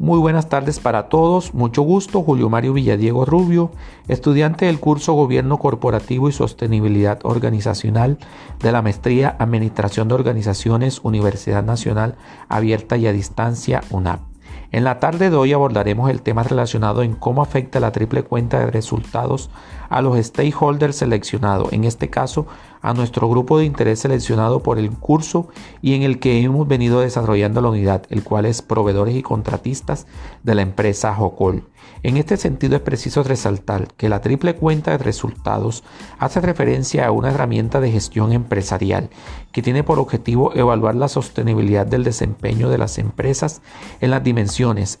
Muy 0.00 0.18
buenas 0.18 0.48
tardes 0.48 0.80
para 0.80 1.10
todos, 1.10 1.52
mucho 1.52 1.82
gusto, 1.82 2.22
Julio 2.22 2.48
Mario 2.48 2.72
Villadiego 2.72 3.26
Rubio, 3.26 3.70
estudiante 4.08 4.64
del 4.64 4.80
curso 4.80 5.12
Gobierno 5.12 5.58
Corporativo 5.58 6.30
y 6.30 6.32
Sostenibilidad 6.32 7.18
Organizacional 7.22 8.16
de 8.60 8.72
la 8.72 8.80
Maestría 8.80 9.36
Administración 9.38 10.08
de 10.08 10.14
Organizaciones 10.14 11.00
Universidad 11.02 11.62
Nacional 11.62 12.14
Abierta 12.48 12.96
y 12.96 13.08
a 13.08 13.12
Distancia 13.12 13.82
UNAP. 13.90 14.29
En 14.72 14.84
la 14.84 15.00
tarde 15.00 15.30
de 15.30 15.36
hoy 15.36 15.52
abordaremos 15.52 16.10
el 16.10 16.22
tema 16.22 16.42
relacionado 16.42 17.02
en 17.02 17.14
cómo 17.14 17.42
afecta 17.42 17.80
la 17.80 17.92
triple 17.92 18.22
cuenta 18.22 18.60
de 18.60 18.70
resultados 18.70 19.50
a 19.88 20.00
los 20.00 20.16
stakeholders 20.24 20.96
seleccionados, 20.96 21.72
en 21.72 21.84
este 21.84 22.08
caso 22.08 22.46
a 22.82 22.94
nuestro 22.94 23.28
grupo 23.28 23.58
de 23.58 23.64
interés 23.64 24.00
seleccionado 24.00 24.62
por 24.62 24.78
el 24.78 24.90
curso 24.90 25.48
y 25.82 25.94
en 25.94 26.02
el 26.02 26.18
que 26.18 26.40
hemos 26.40 26.66
venido 26.66 27.00
desarrollando 27.00 27.60
la 27.60 27.68
unidad, 27.68 28.04
el 28.08 28.22
cual 28.22 28.46
es 28.46 28.62
proveedores 28.62 29.16
y 29.16 29.22
contratistas 29.22 30.06
de 30.42 30.54
la 30.54 30.62
empresa 30.62 31.14
Jocol. 31.14 31.64
En 32.02 32.16
este 32.16 32.36
sentido 32.36 32.76
es 32.76 32.82
preciso 32.82 33.22
resaltar 33.22 33.88
que 33.94 34.08
la 34.08 34.22
triple 34.22 34.54
cuenta 34.54 34.92
de 34.92 34.98
resultados 34.98 35.84
hace 36.18 36.40
referencia 36.40 37.06
a 37.06 37.10
una 37.10 37.30
herramienta 37.30 37.80
de 37.80 37.90
gestión 37.90 38.32
empresarial 38.32 39.10
que 39.52 39.60
tiene 39.60 39.82
por 39.82 39.98
objetivo 39.98 40.54
evaluar 40.54 40.94
la 40.94 41.08
sostenibilidad 41.08 41.86
del 41.86 42.04
desempeño 42.04 42.70
de 42.70 42.78
las 42.78 42.98
empresas 42.98 43.60
en 44.00 44.10
las 44.10 44.22
dimensiones 44.22 44.39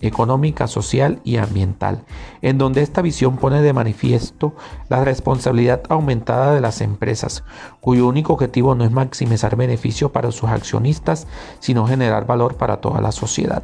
económica, 0.00 0.66
social 0.66 1.20
y 1.24 1.36
ambiental, 1.36 2.04
en 2.42 2.58
donde 2.58 2.82
esta 2.82 3.02
visión 3.02 3.36
pone 3.36 3.62
de 3.62 3.72
manifiesto 3.72 4.54
la 4.88 5.04
responsabilidad 5.04 5.82
aumentada 5.88 6.54
de 6.54 6.60
las 6.60 6.80
empresas, 6.80 7.44
cuyo 7.80 8.06
único 8.06 8.32
objetivo 8.32 8.74
no 8.74 8.84
es 8.84 8.90
maximizar 8.90 9.56
beneficios 9.56 10.10
para 10.10 10.32
sus 10.32 10.50
accionistas, 10.50 11.26
sino 11.60 11.86
generar 11.86 12.26
valor 12.26 12.56
para 12.56 12.78
toda 12.78 13.00
la 13.00 13.12
sociedad. 13.12 13.62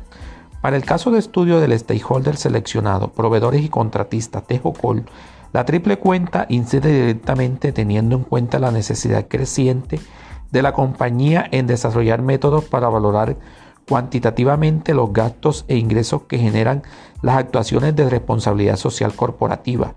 Para 0.61 0.77
el 0.77 0.84
caso 0.84 1.11
de 1.11 1.19
estudio 1.19 1.61
del 1.61 1.78
stakeholder 1.78 2.37
seleccionado, 2.37 3.12
proveedores 3.12 3.62
y 3.62 3.69
contratistas 3.69 4.47
de 4.48 4.59
Jocol, 4.59 5.05
la 5.53 5.65
triple 5.65 5.98
cuenta 5.98 6.47
incide 6.48 6.93
directamente 6.93 7.72
teniendo 7.72 8.17
en 8.17 8.25
cuenta 8.25 8.59
la 8.59 8.70
necesidad 8.70 9.27
creciente 9.28 10.00
de 10.50 10.62
la 10.62 10.72
compañía 10.72 11.47
en 11.50 11.67
desarrollar 11.67 12.22
métodos 12.22 12.65
para 12.65 12.89
valorar 12.89 13.37
cuantitativamente 13.89 14.95
los 14.95 15.12
gastos 15.12 15.65
e 15.69 15.77
ingresos 15.77 16.23
que 16.23 16.39
generan 16.39 16.83
las 17.23 17.37
actuaciones 17.37 17.95
de 17.95 18.09
responsabilidad 18.09 18.77
social 18.77 19.15
corporativa. 19.15 19.95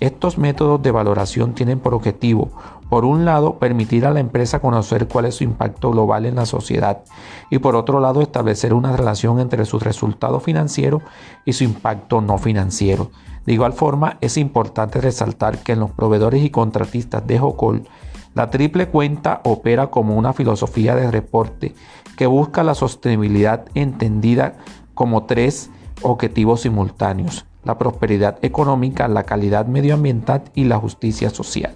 Estos 0.00 0.38
métodos 0.38 0.82
de 0.82 0.90
valoración 0.90 1.54
tienen 1.54 1.78
por 1.78 1.94
objetivo, 1.94 2.50
por 2.88 3.04
un 3.04 3.24
lado, 3.24 3.58
permitir 3.58 4.06
a 4.06 4.10
la 4.10 4.20
empresa 4.20 4.60
conocer 4.60 5.08
cuál 5.08 5.24
es 5.24 5.36
su 5.36 5.44
impacto 5.44 5.90
global 5.90 6.26
en 6.26 6.36
la 6.36 6.46
sociedad 6.46 7.02
y 7.50 7.58
por 7.58 7.76
otro 7.76 8.00
lado, 8.00 8.20
establecer 8.20 8.74
una 8.74 8.96
relación 8.96 9.40
entre 9.40 9.64
su 9.64 9.78
resultado 9.78 10.40
financiero 10.40 11.02
y 11.44 11.54
su 11.54 11.64
impacto 11.64 12.20
no 12.20 12.38
financiero. 12.38 13.10
De 13.46 13.52
igual 13.52 13.72
forma, 13.72 14.18
es 14.20 14.36
importante 14.36 15.00
resaltar 15.00 15.58
que 15.58 15.72
en 15.72 15.80
los 15.80 15.90
proveedores 15.90 16.42
y 16.42 16.50
contratistas 16.50 17.26
de 17.26 17.38
Jocol, 17.38 17.86
la 18.34 18.50
triple 18.50 18.88
cuenta 18.88 19.40
opera 19.44 19.88
como 19.88 20.16
una 20.16 20.32
filosofía 20.32 20.94
de 20.94 21.10
reporte 21.10 21.74
que 22.16 22.26
busca 22.26 22.62
la 22.62 22.74
sostenibilidad 22.74 23.66
entendida 23.74 24.54
como 24.94 25.24
tres 25.24 25.70
objetivos 26.02 26.62
simultáneos, 26.62 27.46
la 27.64 27.78
prosperidad 27.78 28.38
económica, 28.42 29.08
la 29.08 29.24
calidad 29.24 29.66
medioambiental 29.66 30.42
y 30.54 30.64
la 30.64 30.78
justicia 30.78 31.30
social. 31.30 31.74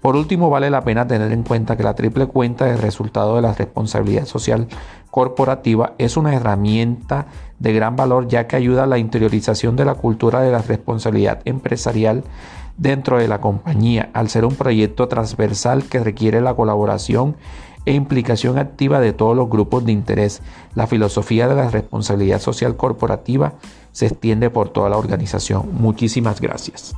Por 0.00 0.16
último, 0.16 0.48
vale 0.48 0.70
la 0.70 0.82
pena 0.82 1.06
tener 1.06 1.30
en 1.30 1.42
cuenta 1.42 1.76
que 1.76 1.82
la 1.82 1.94
triple 1.94 2.26
cuenta 2.26 2.64
de 2.64 2.76
resultado 2.76 3.36
de 3.36 3.42
la 3.42 3.52
responsabilidad 3.52 4.24
social 4.24 4.66
corporativa 5.10 5.92
es 5.98 6.16
una 6.16 6.34
herramienta 6.34 7.26
de 7.58 7.72
gran 7.72 7.96
valor 7.96 8.28
ya 8.28 8.46
que 8.46 8.56
ayuda 8.56 8.84
a 8.84 8.86
la 8.86 8.98
interiorización 8.98 9.76
de 9.76 9.84
la 9.84 9.94
cultura 9.94 10.40
de 10.40 10.52
la 10.52 10.62
responsabilidad 10.62 11.40
empresarial 11.44 12.24
dentro 12.78 13.18
de 13.18 13.28
la 13.28 13.42
compañía, 13.42 14.08
al 14.14 14.30
ser 14.30 14.46
un 14.46 14.54
proyecto 14.54 15.06
transversal 15.06 15.84
que 15.84 16.00
requiere 16.00 16.40
la 16.40 16.54
colaboración 16.54 17.36
e 17.84 17.92
implicación 17.92 18.58
activa 18.58 19.00
de 19.00 19.12
todos 19.12 19.36
los 19.36 19.50
grupos 19.50 19.84
de 19.84 19.92
interés. 19.92 20.40
La 20.74 20.86
filosofía 20.86 21.46
de 21.46 21.56
la 21.56 21.68
responsabilidad 21.68 22.40
social 22.40 22.76
corporativa 22.76 23.54
se 23.92 24.06
extiende 24.06 24.48
por 24.48 24.70
toda 24.70 24.88
la 24.88 24.96
organización. 24.96 25.68
Muchísimas 25.74 26.40
gracias. 26.40 26.94